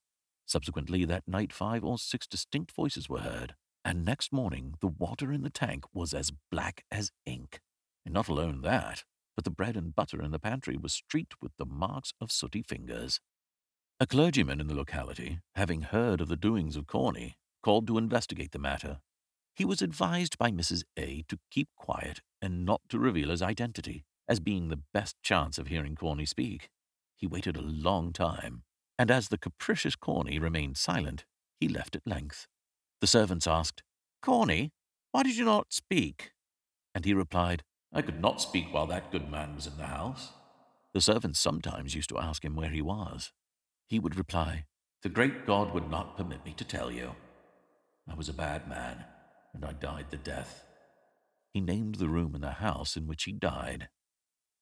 Subsequently, 0.47 1.05
that 1.05 1.29
night, 1.29 1.53
five 1.53 1.85
or 1.85 1.99
six 1.99 2.27
distinct 2.27 2.73
voices 2.73 3.09
were 3.09 3.21
heard, 3.21 3.55
and 3.85 4.05
next 4.05 4.33
morning 4.33 4.75
the 4.81 4.89
water 4.89 5.33
in 5.33 5.43
the 5.43 5.51
tank 5.51 5.85
was 5.93 6.15
as 6.15 6.33
black 6.51 6.85
as 6.91 7.11
ink. 7.27 7.61
And 8.05 8.15
not 8.15 8.29
alone 8.29 8.63
that, 8.63 9.05
but 9.39 9.45
the 9.45 9.51
bread 9.53 9.77
and 9.77 9.95
butter 9.95 10.21
in 10.21 10.33
the 10.33 10.39
pantry 10.41 10.77
was 10.77 10.93
streaked 10.93 11.37
with 11.41 11.53
the 11.59 11.65
marks 11.65 12.13
of 12.21 12.33
sooty 12.33 12.61
fingers. 12.61 13.21
A 14.01 14.07
clergyman 14.07 14.61
in 14.61 14.67
the 14.67 14.75
locality, 14.75 15.39
having 15.55 15.83
heard 15.83 16.21
of 16.21 16.27
the 16.27 16.35
doings 16.35 16.75
of 16.75 16.89
Corney, 16.89 17.37
called 17.63 17.87
to 17.87 17.99
investigate 17.99 18.51
the 18.51 18.59
matter. 18.59 18.99
He 19.55 19.65
was 19.65 19.81
advised 19.81 20.39
by 20.39 20.51
Mrs. 20.51 20.83
A 20.97 21.23
to 21.29 21.39
keep 21.53 21.69
quiet 21.77 22.21
and 22.43 22.67
not 22.67 22.81
to 22.89 22.99
reveal 22.99 23.29
his 23.29 23.41
identity, 23.41 24.03
as 24.27 24.41
being 24.41 24.71
the 24.71 24.83
best 24.93 25.15
chance 25.23 25.57
of 25.57 25.69
hearing 25.69 25.95
Corney 25.95 26.27
speak. 26.27 26.69
He 27.15 27.29
waited 27.29 27.57
a 27.57 27.63
long 27.63 28.13
time, 28.13 28.65
and 28.99 29.09
as 29.09 29.29
the 29.29 29.39
capricious 29.39 29.95
Corney 29.95 30.41
remained 30.41 30.79
silent, 30.79 31.27
he 31.61 31.69
left 31.69 31.95
at 31.95 32.05
length. 32.05 32.49
The 33.01 33.07
servants 33.07 33.47
asked, 33.47 33.85
Corney, 34.21 34.73
why 35.13 35.23
did 35.23 35.37
you 35.37 35.45
not 35.45 35.73
speak? 35.73 36.33
And 36.93 37.05
he 37.05 37.15
replied, 37.15 37.63
I 37.93 38.03
could 38.03 38.21
not 38.21 38.41
speak 38.41 38.67
while 38.73 38.87
that 38.89 39.11
good 39.11 39.31
man 39.31 39.55
was 39.55 39.67
in 39.67 39.77
the 39.77 39.87
house. 39.87 40.33
The 40.93 41.01
servants 41.01 41.41
sometimes 41.41 41.95
used 41.95 42.09
to 42.11 42.19
ask 42.19 42.45
him 42.45 42.55
where 42.55 42.71
he 42.71 42.83
was. 42.83 43.33
He 43.87 43.99
would 43.99 44.17
reply, 44.17 44.67
The 45.03 45.09
great 45.09 45.47
God 45.47 45.73
would 45.73 45.91
not 45.91 46.17
permit 46.17 46.45
me 46.45 46.55
to 46.55 46.65
tell 46.65 46.91
you. 46.91 47.15
I 48.11 48.15
was 48.15 48.29
a 48.29 48.35
bad 48.35 48.69
man, 48.69 49.05
and 49.55 49.65
I 49.65 49.73
died 49.73 50.07
the 50.11 50.17
death. 50.17 50.65
He 51.53 51.61
named 51.61 51.97
the 51.97 52.09
room 52.09 52.35
in 52.35 52.41
the 52.41 52.53
house 52.53 52.97
in 52.97 53.07
which 53.07 53.25
he 53.25 53.33
died. 53.33 53.89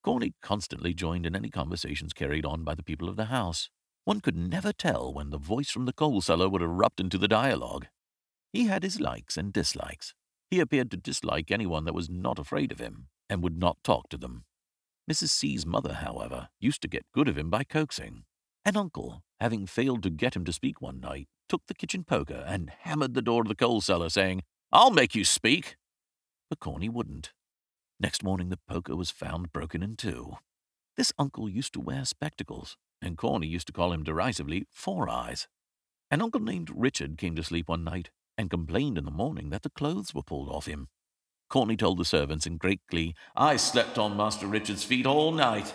Corney 0.02 0.34
constantly 0.40 0.94
joined 0.94 1.26
in 1.26 1.34
any 1.34 1.50
conversations 1.50 2.12
carried 2.12 2.46
on 2.46 2.62
by 2.62 2.74
the 2.74 2.82
people 2.84 3.08
of 3.08 3.16
the 3.16 3.24
house. 3.26 3.70
One 4.04 4.20
could 4.20 4.36
never 4.36 4.72
tell 4.72 5.12
when 5.12 5.30
the 5.30 5.38
voice 5.38 5.70
from 5.70 5.84
the 5.84 5.92
coal 5.92 6.20
cellar 6.20 6.48
would 6.48 6.62
erupt 6.62 7.00
into 7.00 7.18
the 7.18 7.26
dialogue. 7.26 7.86
He 8.52 8.66
had 8.66 8.84
his 8.84 9.00
likes 9.00 9.36
and 9.36 9.52
dislikes. 9.52 10.14
He 10.50 10.60
appeared 10.60 10.90
to 10.92 10.96
dislike 10.96 11.50
anyone 11.50 11.84
that 11.84 11.94
was 11.94 12.08
not 12.08 12.38
afraid 12.38 12.70
of 12.72 12.78
him, 12.78 13.08
and 13.28 13.42
would 13.42 13.58
not 13.58 13.82
talk 13.82 14.08
to 14.10 14.16
them. 14.16 14.44
Mrs. 15.10 15.30
C's 15.30 15.66
mother, 15.66 15.94
however, 15.94 16.48
used 16.60 16.82
to 16.82 16.88
get 16.88 17.10
good 17.12 17.28
of 17.28 17.38
him 17.38 17.50
by 17.50 17.64
coaxing. 17.64 18.24
An 18.64 18.76
uncle, 18.76 19.22
having 19.40 19.66
failed 19.66 20.02
to 20.02 20.10
get 20.10 20.34
him 20.34 20.44
to 20.44 20.52
speak 20.52 20.80
one 20.80 21.00
night, 21.00 21.28
took 21.48 21.66
the 21.66 21.74
kitchen 21.74 22.04
poker 22.04 22.44
and 22.46 22.70
hammered 22.80 23.14
the 23.14 23.22
door 23.22 23.42
of 23.42 23.48
the 23.48 23.54
coal 23.54 23.80
cellar, 23.80 24.08
saying, 24.08 24.42
I'll 24.72 24.90
make 24.90 25.14
you 25.14 25.24
speak. 25.24 25.76
But 26.48 26.60
Corney 26.60 26.88
wouldn't. 26.88 27.32
Next 28.00 28.22
morning, 28.22 28.48
the 28.48 28.58
poker 28.68 28.96
was 28.96 29.10
found 29.10 29.52
broken 29.52 29.82
in 29.82 29.96
two. 29.96 30.38
This 30.96 31.12
uncle 31.18 31.48
used 31.48 31.72
to 31.74 31.80
wear 31.80 32.04
spectacles, 32.04 32.76
and 33.00 33.16
Corney 33.16 33.46
used 33.46 33.68
to 33.68 33.72
call 33.72 33.92
him 33.92 34.02
derisively 34.02 34.66
Four 34.72 35.08
Eyes. 35.08 35.46
An 36.10 36.22
uncle 36.22 36.40
named 36.40 36.70
Richard 36.74 37.18
came 37.18 37.36
to 37.36 37.44
sleep 37.44 37.68
one 37.68 37.84
night 37.84 38.10
and 38.38 38.50
complained 38.50 38.98
in 38.98 39.04
the 39.04 39.10
morning 39.10 39.50
that 39.50 39.62
the 39.62 39.70
clothes 39.70 40.14
were 40.14 40.22
pulled 40.22 40.48
off 40.48 40.66
him. 40.66 40.88
Corney 41.48 41.76
told 41.76 41.98
the 41.98 42.04
servants 42.04 42.46
in 42.46 42.56
great 42.56 42.80
glee, 42.90 43.14
I 43.36 43.56
slept 43.56 43.98
on 43.98 44.16
Master 44.16 44.46
Richard's 44.46 44.84
feet 44.84 45.06
all 45.06 45.32
night. 45.32 45.72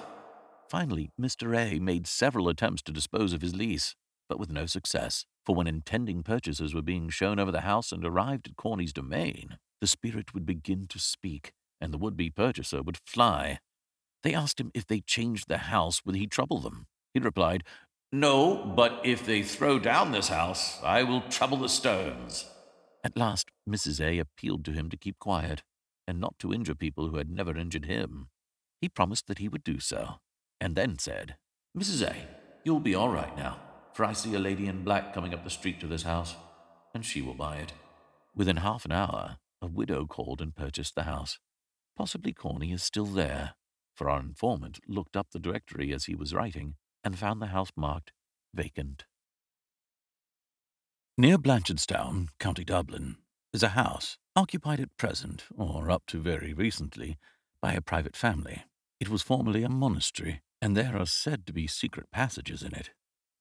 Finally, 0.69 1.11
Mr. 1.19 1.57
A 1.57 1.79
made 1.79 2.07
several 2.07 2.49
attempts 2.49 2.81
to 2.83 2.91
dispose 2.91 3.33
of 3.33 3.41
his 3.41 3.55
lease, 3.55 3.95
but 4.27 4.39
with 4.39 4.51
no 4.51 4.65
success, 4.65 5.25
for 5.45 5.55
when 5.55 5.67
intending 5.67 6.23
purchasers 6.23 6.73
were 6.73 6.81
being 6.81 7.09
shown 7.09 7.39
over 7.39 7.51
the 7.51 7.61
house 7.61 7.91
and 7.91 8.05
arrived 8.05 8.47
at 8.47 8.55
Corney's 8.55 8.93
domain, 8.93 9.57
the 9.79 9.87
spirit 9.87 10.33
would 10.33 10.45
begin 10.45 10.87
to 10.87 10.99
speak 10.99 11.53
and 11.81 11.91
the 11.91 11.97
would-be 11.97 12.29
purchaser 12.29 12.83
would 12.83 12.99
fly. 13.05 13.59
They 14.23 14.33
asked 14.33 14.59
him 14.59 14.71
if 14.73 14.85
they 14.85 15.01
changed 15.01 15.47
the 15.47 15.57
house, 15.57 16.05
would 16.05 16.15
he 16.15 16.27
trouble 16.27 16.59
them? 16.59 16.85
He 17.13 17.19
replied, 17.19 17.63
No, 18.11 18.55
but 18.75 19.01
if 19.03 19.25
they 19.25 19.41
throw 19.41 19.79
down 19.79 20.11
this 20.11 20.27
house, 20.27 20.81
I 20.83 21.03
will 21.03 21.21
trouble 21.21 21.57
the 21.57 21.69
stones. 21.69 22.45
At 23.03 23.17
last, 23.17 23.51
Mrs. 23.67 23.99
A 23.99 24.19
appealed 24.19 24.63
to 24.65 24.71
him 24.71 24.89
to 24.89 24.97
keep 24.97 25.17
quiet, 25.19 25.63
and 26.07 26.19
not 26.19 26.37
to 26.39 26.53
injure 26.53 26.75
people 26.75 27.09
who 27.09 27.17
had 27.17 27.29
never 27.29 27.57
injured 27.57 27.85
him. 27.85 28.29
He 28.79 28.89
promised 28.89 29.27
that 29.27 29.39
he 29.39 29.47
would 29.47 29.63
do 29.63 29.79
so, 29.79 30.15
and 30.59 30.75
then 30.75 30.99
said, 30.99 31.37
Mrs. 31.77 32.07
A, 32.07 32.15
you'll 32.63 32.79
be 32.79 32.95
all 32.95 33.09
right 33.09 33.35
now, 33.35 33.59
for 33.93 34.05
I 34.05 34.13
see 34.13 34.35
a 34.35 34.39
lady 34.39 34.67
in 34.67 34.83
black 34.83 35.13
coming 35.13 35.33
up 35.33 35.43
the 35.43 35.49
street 35.49 35.79
to 35.79 35.87
this 35.87 36.03
house, 36.03 36.35
and 36.93 37.05
she 37.05 37.21
will 37.21 37.33
buy 37.33 37.57
it. 37.57 37.73
Within 38.35 38.57
half 38.57 38.85
an 38.85 38.91
hour, 38.91 39.37
a 39.61 39.67
widow 39.67 40.05
called 40.05 40.41
and 40.41 40.55
purchased 40.55 40.95
the 40.95 41.03
house. 41.03 41.39
Possibly 41.97 42.33
Corney 42.33 42.71
is 42.71 42.83
still 42.83 43.05
there, 43.05 43.55
for 43.95 44.09
our 44.09 44.19
informant 44.19 44.79
looked 44.87 45.15
up 45.15 45.27
the 45.31 45.39
directory 45.39 45.93
as 45.93 46.05
he 46.05 46.15
was 46.15 46.33
writing 46.33 46.75
and 47.03 47.17
found 47.17 47.41
the 47.41 47.47
house 47.47 47.71
marked 47.75 48.11
vacant. 48.53 49.05
Near 51.21 51.37
Blanchardstown, 51.37 52.29
County 52.39 52.63
Dublin, 52.63 53.17
is 53.53 53.61
a 53.61 53.77
house 53.77 54.17
occupied 54.35 54.79
at 54.79 54.97
present, 54.97 55.43
or 55.55 55.91
up 55.91 56.01
to 56.07 56.19
very 56.19 56.51
recently, 56.51 57.19
by 57.61 57.73
a 57.73 57.79
private 57.79 58.15
family. 58.15 58.63
It 58.99 59.07
was 59.07 59.21
formerly 59.21 59.61
a 59.61 59.69
monastery, 59.69 60.41
and 60.63 60.75
there 60.75 60.97
are 60.97 61.05
said 61.05 61.45
to 61.45 61.53
be 61.53 61.67
secret 61.67 62.09
passages 62.11 62.63
in 62.63 62.73
it. 62.73 62.89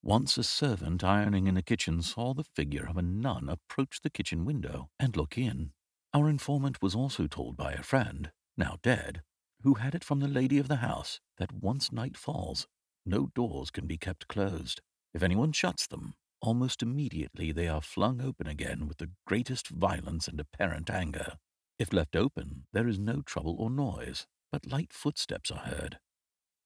Once 0.03 0.37
a 0.37 0.45
servant 0.45 1.03
ironing 1.03 1.47
in 1.47 1.55
the 1.55 1.63
kitchen 1.63 2.03
saw 2.03 2.35
the 2.35 2.45
figure 2.45 2.87
of 2.87 2.99
a 2.99 3.03
nun 3.03 3.49
approach 3.49 4.03
the 4.03 4.11
kitchen 4.11 4.45
window 4.45 4.91
and 4.99 5.17
look 5.17 5.39
in. 5.39 5.71
Our 6.13 6.29
informant 6.29 6.83
was 6.83 6.95
also 6.95 7.27
told 7.29 7.57
by 7.57 7.73
a 7.73 7.83
friend 7.83 8.31
now 8.59 8.77
dead, 8.83 9.23
who 9.63 9.77
had 9.77 9.95
it 9.95 10.05
from 10.05 10.21
the 10.21 10.29
lady 10.29 10.59
of 10.59 10.69
the 10.69 10.85
house 10.85 11.21
that 11.39 11.51
once 11.51 11.91
night 11.91 12.19
falls, 12.19 12.67
no 13.07 13.31
doors 13.35 13.71
can 13.71 13.87
be 13.87 13.97
kept 13.97 14.29
closed. 14.29 14.83
If 15.15 15.23
anyone 15.23 15.53
shuts 15.53 15.87
them, 15.87 16.13
almost 16.43 16.83
immediately 16.83 17.53
they 17.53 17.69
are 17.69 17.81
flung 17.81 18.21
open 18.21 18.47
again 18.47 18.87
with 18.87 18.99
the 18.99 19.11
greatest 19.27 19.69
violence 19.69 20.29
and 20.29 20.41
apparent 20.41 20.91
anger. 20.91 21.35
If 21.79 21.93
left 21.93 22.17
open, 22.17 22.65
there 22.73 22.89
is 22.89 22.99
no 22.99 23.23
trouble 23.23 23.57
or 23.59 23.71
noise, 23.71 24.27
but 24.53 24.71
light 24.71 24.93
footsteps 24.93 25.51
are 25.51 25.61
heard, 25.61 25.99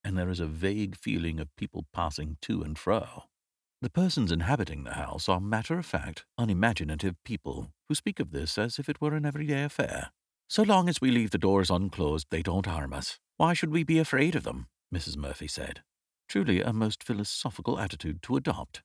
and 0.03 0.17
there 0.17 0.29
is 0.29 0.39
a 0.39 0.47
vague 0.47 0.97
feeling 0.97 1.39
of 1.39 1.55
people 1.55 1.85
passing 1.93 2.37
to 2.41 2.61
and 2.61 2.77
fro. 2.77 3.23
The 3.81 3.89
persons 3.89 4.31
inhabiting 4.31 4.83
the 4.83 4.93
house 4.93 5.29
are 5.29 5.39
matter 5.39 5.77
of 5.77 5.85
fact, 5.85 6.25
unimaginative 6.37 7.15
people 7.23 7.71
who 7.87 7.95
speak 7.95 8.19
of 8.19 8.31
this 8.31 8.57
as 8.57 8.79
if 8.79 8.89
it 8.89 8.99
were 8.99 9.15
an 9.15 9.25
everyday 9.25 9.63
affair, 9.63 10.11
so 10.47 10.61
long 10.61 10.87
as 10.87 11.01
we 11.01 11.09
leave 11.09 11.31
the 11.31 11.37
doors 11.37 11.71
unclosed, 11.71 12.27
they 12.29 12.43
don't 12.43 12.67
harm 12.67 12.93
us. 12.93 13.19
Why 13.37 13.53
should 13.53 13.71
we 13.71 13.83
be 13.83 13.97
afraid 13.97 14.35
of 14.35 14.43
them? 14.43 14.67
Mrs. 14.93 15.17
Murphy 15.17 15.47
said. 15.47 15.81
Truly 16.29 16.61
a 16.61 16.71
most 16.71 17.03
philosophical 17.03 17.79
attitude 17.79 18.21
to 18.23 18.35
adopt. 18.35 18.81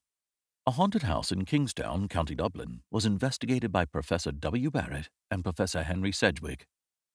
A 0.70 0.74
haunted 0.74 1.02
house 1.02 1.32
in 1.32 1.46
Kingstown, 1.46 2.06
County 2.06 2.36
Dublin, 2.36 2.82
was 2.92 3.04
investigated 3.04 3.72
by 3.72 3.84
Professor 3.84 4.30
W. 4.30 4.70
Barrett 4.70 5.08
and 5.28 5.42
Professor 5.42 5.82
Henry 5.82 6.12
Sidgwick. 6.12 6.68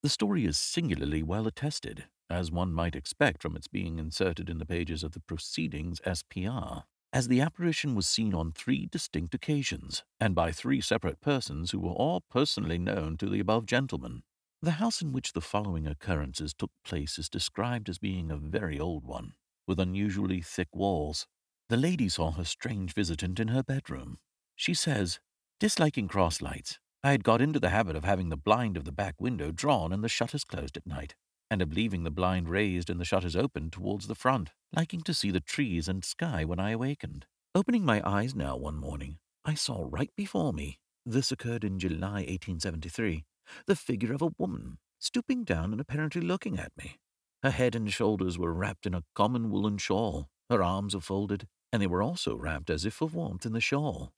The 0.03 0.09
story 0.09 0.43
is 0.43 0.57
singularly 0.57 1.24
well 1.24 1.47
attested, 1.47 2.03
as 2.29 2.51
one 2.51 2.74
might 2.74 2.97
expect 2.97 3.41
from 3.41 3.55
its 3.55 3.69
being 3.69 3.97
inserted 3.97 4.50
in 4.50 4.57
the 4.57 4.65
pages 4.65 5.05
of 5.05 5.13
the 5.13 5.21
Proceedings 5.21 6.01
SPR, 6.05 6.83
as 7.13 7.29
the 7.29 7.39
apparition 7.39 7.95
was 7.95 8.07
seen 8.07 8.33
on 8.33 8.51
three 8.51 8.89
distinct 8.91 9.33
occasions, 9.33 10.03
and 10.19 10.35
by 10.35 10.51
three 10.51 10.81
separate 10.81 11.21
persons 11.21 11.71
who 11.71 11.79
were 11.79 11.91
all 11.91 12.25
personally 12.29 12.77
known 12.77 13.15
to 13.15 13.29
the 13.29 13.39
above 13.39 13.65
gentleman. 13.65 14.24
The 14.62 14.71
house 14.71 15.01
in 15.01 15.13
which 15.13 15.31
the 15.31 15.39
following 15.39 15.88
occurrences 15.88 16.53
took 16.53 16.71
place 16.83 17.17
is 17.17 17.29
described 17.29 17.88
as 17.88 18.00
being 18.00 18.31
a 18.31 18.35
very 18.35 18.77
old 18.77 19.05
one, 19.05 19.31
with 19.65 19.79
unusually 19.79 20.41
thick 20.41 20.67
walls. 20.74 21.25
The 21.69 21.77
lady 21.77 22.10
saw 22.10 22.31
her 22.31 22.45
strange 22.45 22.93
visitant 22.93 23.39
in 23.39 23.48
her 23.48 23.63
bedroom. 23.63 24.17
She 24.55 24.74
says, 24.74 25.19
Disliking 25.60 26.07
cross 26.07 26.41
lights, 26.41 26.79
I 27.03 27.12
had 27.12 27.24
got 27.24 27.41
into 27.41 27.60
the 27.60 27.69
habit 27.69 27.95
of 27.95 28.03
having 28.03 28.29
the 28.29 28.38
blind 28.38 28.77
of 28.77 28.86
the 28.86 28.91
back 28.91 29.19
window 29.19 29.51
drawn 29.51 29.91
and 29.91 30.03
the 30.03 30.10
shutters 30.10 30.43
closed 30.43 30.77
at 30.77 30.86
night. 30.88 31.15
and 31.50 31.62
of 31.62 31.74
leaving 31.74 32.03
the 32.03 32.12
blind 32.12 32.50
raised 32.50 32.89
and 32.89 33.00
the 33.00 33.05
shutters 33.05 33.36
open 33.36 33.69
towards 33.69 34.07
the 34.07 34.15
front, 34.15 34.51
liking 34.75 35.01
to 35.01 35.13
see 35.13 35.31
the 35.31 35.39
trees 35.39 35.88
and 35.88 36.03
sky 36.03 36.43
when 36.43 36.60
I 36.60 36.72
awakened. 36.72 37.25
Opening 37.53 37.86
my 37.86 38.01
eyes 38.03 38.36
now 38.36 38.57
one 38.57 38.75
morning, 38.75 39.19
I 39.45 39.53
saw 39.53 39.86
right 39.88 40.12
before 40.15 40.53
me, 40.53 40.79
this 41.05 41.31
occurred 41.31 41.63
in 41.63 41.79
July 41.79 42.25
1873, 42.25 43.25
the 43.67 43.75
figure 43.75 44.12
of 44.12 44.22
a 44.22 44.31
woman, 44.38 44.79
stooping 45.00 45.43
down 45.43 45.72
and 45.72 45.79
apparently 45.79 46.22
looking 46.22 46.57
at 46.57 46.72
me. 46.77 46.98
Her 47.43 47.51
head 47.51 47.75
and 47.75 47.93
shoulders 47.93 48.39
were 48.39 48.53
wrapped 48.53 48.88
in 48.88 48.95
a 48.95 49.03
common 49.13 49.51
woolen 49.51 49.77
shawl, 49.77 50.29
her 50.49 50.63
arms 50.63 50.95
were 50.95 51.01
folded, 51.01 51.47
and 51.71 51.81
they 51.81 51.87
were 51.87 52.03
also 52.03 52.35
wrapped 52.35 52.69
as 52.69 52.85
if 52.85 52.93
for 52.93 53.07
warmth 53.07 53.45
in 53.45 53.53
the 53.53 53.61
shawl. 53.61 54.13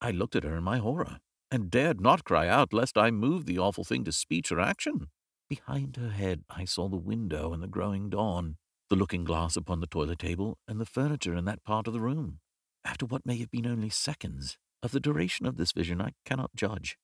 I 0.00 0.10
looked 0.10 0.36
at 0.36 0.44
her 0.44 0.56
in 0.56 0.64
my 0.64 0.78
horror, 0.78 1.18
and 1.50 1.70
dared 1.70 2.00
not 2.00 2.24
cry 2.24 2.48
out 2.48 2.72
lest 2.72 2.96
I 2.96 3.10
moved 3.10 3.46
the 3.46 3.58
awful 3.58 3.84
thing 3.84 4.04
to 4.04 4.12
speech 4.12 4.50
or 4.50 4.60
action. 4.60 5.08
Behind 5.48 5.96
her 5.96 6.10
head 6.10 6.44
I 6.48 6.64
saw 6.64 6.88
the 6.88 6.96
window 6.96 7.52
and 7.52 7.62
the 7.62 7.68
growing 7.68 8.08
dawn, 8.08 8.56
the 8.88 8.96
looking 8.96 9.24
glass 9.24 9.56
upon 9.56 9.80
the 9.80 9.86
toilet 9.86 10.18
table, 10.18 10.58
and 10.66 10.80
the 10.80 10.86
furniture 10.86 11.34
in 11.34 11.44
that 11.44 11.64
part 11.64 11.86
of 11.86 11.92
the 11.92 12.00
room. 12.00 12.38
After 12.84 13.06
what 13.06 13.26
may 13.26 13.36
have 13.36 13.50
been 13.50 13.66
only 13.66 13.90
seconds, 13.90 14.56
of 14.82 14.92
the 14.92 15.00
duration 15.00 15.46
of 15.46 15.56
this 15.56 15.72
vision 15.72 16.00
I 16.00 16.12
cannot 16.24 16.56
judge. 16.56 16.96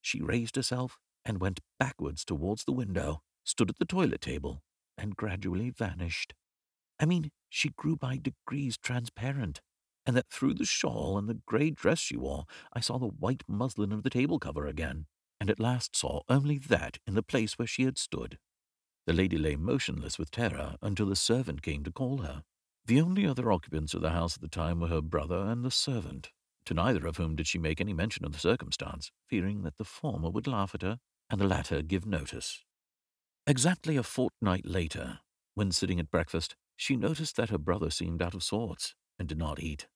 She 0.00 0.20
raised 0.20 0.56
herself 0.56 0.98
and 1.24 1.40
went 1.40 1.60
backwards 1.78 2.24
towards 2.24 2.64
the 2.64 2.72
window, 2.72 3.22
stood 3.42 3.70
at 3.70 3.78
the 3.78 3.84
toilet 3.84 4.20
table, 4.20 4.62
and 4.96 5.16
gradually 5.16 5.70
vanished. 5.70 6.34
I 7.04 7.06
mean, 7.06 7.30
she 7.50 7.68
grew 7.68 7.96
by 7.96 8.16
degrees 8.16 8.78
transparent, 8.78 9.60
and 10.06 10.16
that 10.16 10.30
through 10.30 10.54
the 10.54 10.64
shawl 10.64 11.18
and 11.18 11.28
the 11.28 11.38
grey 11.44 11.68
dress 11.68 11.98
she 11.98 12.16
wore, 12.16 12.46
I 12.72 12.80
saw 12.80 12.98
the 12.98 13.08
white 13.08 13.42
muslin 13.46 13.92
of 13.92 14.04
the 14.04 14.08
table 14.08 14.38
cover 14.38 14.66
again, 14.66 15.04
and 15.38 15.50
at 15.50 15.60
last 15.60 15.94
saw 15.94 16.22
only 16.30 16.56
that 16.56 16.96
in 17.06 17.12
the 17.12 17.22
place 17.22 17.58
where 17.58 17.66
she 17.66 17.82
had 17.82 17.98
stood. 17.98 18.38
The 19.06 19.12
lady 19.12 19.36
lay 19.36 19.54
motionless 19.54 20.18
with 20.18 20.30
terror 20.30 20.76
until 20.80 21.04
the 21.04 21.14
servant 21.14 21.60
came 21.60 21.84
to 21.84 21.92
call 21.92 22.22
her. 22.22 22.42
The 22.86 23.02
only 23.02 23.26
other 23.26 23.52
occupants 23.52 23.92
of 23.92 24.00
the 24.00 24.12
house 24.12 24.36
at 24.36 24.40
the 24.40 24.48
time 24.48 24.80
were 24.80 24.88
her 24.88 25.02
brother 25.02 25.40
and 25.40 25.62
the 25.62 25.70
servant, 25.70 26.30
to 26.64 26.72
neither 26.72 27.06
of 27.06 27.18
whom 27.18 27.36
did 27.36 27.46
she 27.46 27.58
make 27.58 27.82
any 27.82 27.92
mention 27.92 28.24
of 28.24 28.32
the 28.32 28.38
circumstance, 28.38 29.10
fearing 29.28 29.60
that 29.64 29.76
the 29.76 29.84
former 29.84 30.30
would 30.30 30.46
laugh 30.46 30.74
at 30.74 30.80
her 30.80 31.00
and 31.28 31.38
the 31.38 31.46
latter 31.46 31.82
give 31.82 32.06
notice. 32.06 32.64
Exactly 33.46 33.98
a 33.98 34.02
fortnight 34.02 34.64
later, 34.64 35.18
when 35.54 35.70
sitting 35.70 36.00
at 36.00 36.10
breakfast, 36.10 36.56
she 36.76 36.96
noticed 36.96 37.36
that 37.36 37.50
her 37.50 37.58
brother 37.58 37.90
seemed 37.90 38.22
out 38.22 38.34
of 38.34 38.42
sorts 38.42 38.94
and 39.18 39.28
did 39.28 39.38
not 39.38 39.60
eat. 39.60 39.86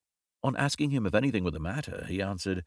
On 0.43 0.57
asking 0.57 0.91
him 0.91 1.07
if 1.07 1.15
anything 1.15 1.45
were 1.45 1.51
the 1.51 1.59
matter, 1.59 2.07
he 2.09 2.23
answered, 2.23 2.65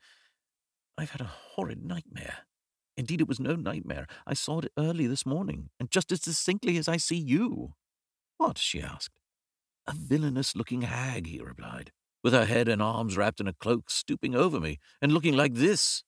I've 0.98 1.12
had 1.12 1.22
a 1.22 1.32
horrid 1.54 1.84
nightmare. 1.84 2.40
Indeed, 2.98 3.22
it 3.22 3.28
was 3.28 3.40
no 3.40 3.56
nightmare. 3.56 4.08
I 4.28 4.34
saw 4.34 4.60
it 4.60 4.72
early 4.78 5.08
this 5.08 5.26
morning, 5.26 5.70
and 5.80 5.90
just 5.90 6.12
as 6.12 6.20
distinctly 6.20 6.78
as 6.78 6.88
I 6.88 6.98
see 6.98 7.16
you. 7.16 7.74
What? 8.38 8.58
she 8.58 8.82
asked. 8.82 9.18
A 9.88 9.94
villainous 9.94 10.56
looking 10.56 10.82
hag, 10.82 11.28
he 11.28 11.40
replied, 11.40 11.92
with 12.24 12.34
her 12.34 12.46
head 12.46 12.68
and 12.68 12.82
arms 12.82 13.18
wrapped 13.18 13.40
in 13.40 13.48
a 13.48 13.54
cloak, 13.54 13.90
stooping 13.90 14.36
over 14.36 14.60
me, 14.60 14.80
and 15.02 15.12
looking 15.12 15.36
like 15.36 15.56
this. 15.56 16.04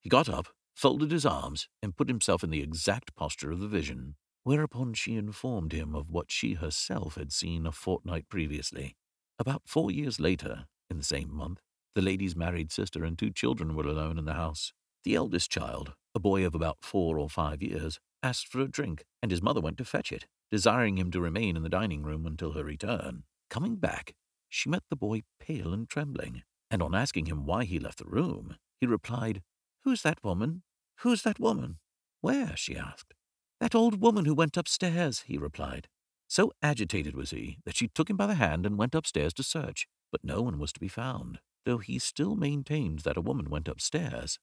He 0.00 0.08
got 0.08 0.28
up, 0.28 0.48
folded 0.74 1.10
his 1.10 1.26
arms, 1.26 1.68
and 1.82 1.96
put 1.96 2.08
himself 2.08 2.44
in 2.44 2.50
the 2.50 2.62
exact 2.62 3.16
posture 3.16 3.50
of 3.50 3.60
the 3.60 3.68
vision, 3.68 4.16
whereupon 4.44 4.94
she 4.94 5.16
informed 5.16 5.72
him 5.72 5.94
of 5.94 6.10
what 6.10 6.30
she 6.30 6.54
herself 6.54 7.16
had 7.16 7.32
seen 7.32 7.66
a 7.66 7.72
fortnight 7.72 8.28
previously. 8.28 8.96
About 9.38 9.62
four 9.66 9.90
years 9.90 10.20
later, 10.20 10.66
in 10.88 10.98
the 10.98 11.04
same 11.04 11.32
month, 11.34 11.60
the 11.94 12.02
lady's 12.02 12.36
married 12.36 12.72
sister 12.72 13.04
and 13.04 13.18
two 13.18 13.30
children 13.30 13.74
were 13.74 13.86
alone 13.86 14.18
in 14.18 14.24
the 14.24 14.34
house. 14.34 14.72
The 15.04 15.14
eldest 15.14 15.50
child, 15.50 15.94
a 16.14 16.20
boy 16.20 16.44
of 16.44 16.54
about 16.54 16.78
four 16.82 17.18
or 17.18 17.28
five 17.28 17.62
years, 17.62 17.98
asked 18.22 18.48
for 18.48 18.60
a 18.60 18.68
drink, 18.68 19.04
and 19.22 19.30
his 19.30 19.42
mother 19.42 19.60
went 19.60 19.78
to 19.78 19.84
fetch 19.84 20.12
it 20.12 20.26
desiring 20.50 20.98
him 20.98 21.10
to 21.12 21.20
remain 21.20 21.56
in 21.56 21.62
the 21.62 21.68
dining 21.68 22.02
room 22.02 22.26
until 22.26 22.52
her 22.52 22.64
return. 22.64 23.22
Coming 23.48 23.76
back, 23.76 24.14
she 24.48 24.68
met 24.68 24.82
the 24.90 24.96
boy 24.96 25.22
pale 25.38 25.72
and 25.72 25.88
trembling, 25.88 26.42
and 26.70 26.82
on 26.82 26.94
asking 26.94 27.26
him 27.26 27.46
why 27.46 27.64
he 27.64 27.78
left 27.78 27.98
the 27.98 28.04
room, 28.04 28.56
he 28.80 28.86
replied, 28.86 29.42
Who's 29.84 30.02
that 30.02 30.22
woman? 30.24 30.62
Who's 30.98 31.22
that 31.22 31.38
woman? 31.38 31.78
Where? 32.20 32.56
she 32.56 32.76
asked. 32.76 33.14
That 33.60 33.74
old 33.74 34.00
woman 34.00 34.24
who 34.24 34.34
went 34.34 34.56
upstairs, 34.56 35.24
he 35.26 35.36
replied. 35.36 35.86
So 36.28 36.52
agitated 36.62 37.14
was 37.14 37.30
he 37.30 37.58
that 37.66 37.76
she 37.76 37.88
took 37.88 38.08
him 38.08 38.16
by 38.16 38.26
the 38.26 38.34
hand 38.34 38.64
and 38.64 38.78
went 38.78 38.94
upstairs 38.94 39.34
to 39.34 39.42
search, 39.42 39.86
but 40.10 40.24
no 40.24 40.40
one 40.40 40.58
was 40.58 40.72
to 40.72 40.80
be 40.80 40.88
found, 40.88 41.40
though 41.66 41.78
he 41.78 41.98
still 41.98 42.36
maintained 42.36 43.00
that 43.00 43.18
a 43.18 43.22
woman 43.22 43.50
went 43.50 43.68
upstairs. 43.68 44.38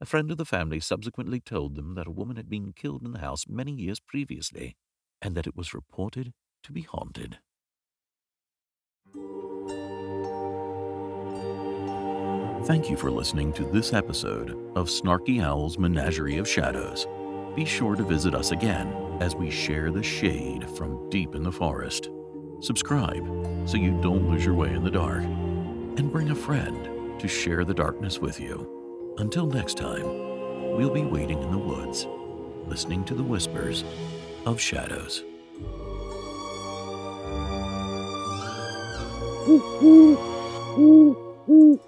A 0.00 0.06
friend 0.06 0.30
of 0.30 0.36
the 0.36 0.44
family 0.44 0.78
subsequently 0.78 1.40
told 1.40 1.74
them 1.74 1.94
that 1.96 2.06
a 2.06 2.12
woman 2.12 2.36
had 2.36 2.48
been 2.48 2.72
killed 2.72 3.02
in 3.02 3.12
the 3.12 3.18
house 3.18 3.44
many 3.48 3.72
years 3.72 3.98
previously, 3.98 4.76
and 5.20 5.34
that 5.34 5.48
it 5.48 5.56
was 5.56 5.74
reported 5.74 6.32
to 6.62 6.72
be 6.72 6.82
haunted. 6.82 7.38
Thank 12.66 12.88
you 12.88 12.96
for 12.96 13.10
listening 13.10 13.52
to 13.54 13.64
this 13.64 13.92
episode 13.92 14.50
of 14.76 14.88
Snarky 14.88 15.42
Owl's 15.42 15.76
Menagerie 15.76 16.38
of 16.38 16.46
Shadows. 16.46 17.06
Be 17.56 17.64
sure 17.64 17.96
to 17.96 18.04
visit 18.04 18.34
us 18.34 18.52
again 18.52 18.94
as 19.20 19.34
we 19.34 19.50
share 19.50 19.90
the 19.90 20.02
shade 20.02 20.68
from 20.70 21.10
deep 21.10 21.34
in 21.34 21.42
the 21.42 21.50
forest. 21.50 22.08
Subscribe 22.60 23.26
so 23.68 23.76
you 23.76 24.00
don't 24.00 24.30
lose 24.30 24.44
your 24.44 24.54
way 24.54 24.72
in 24.72 24.84
the 24.84 24.90
dark, 24.90 25.24
and 25.24 26.12
bring 26.12 26.30
a 26.30 26.34
friend 26.34 27.20
to 27.20 27.26
share 27.26 27.64
the 27.64 27.74
darkness 27.74 28.20
with 28.20 28.38
you. 28.38 29.14
Until 29.18 29.46
next 29.46 29.76
time, 29.76 30.04
we'll 30.76 30.94
be 30.94 31.02
waiting 31.02 31.42
in 31.42 31.50
the 31.50 31.58
woods, 31.58 32.06
listening 32.66 33.04
to 33.04 33.14
the 33.14 33.22
whispers 33.22 33.82
of 34.46 34.60
shadows. 34.60 35.24
Ooh, 39.48 39.62
ooh, 40.78 41.36
ooh. 41.48 41.80